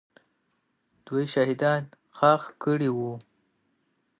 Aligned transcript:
دوی 1.05 1.23
شهیدان 1.33 1.83
ښخ 2.17 2.43
کړي 2.63 2.89
وو. 2.97 3.13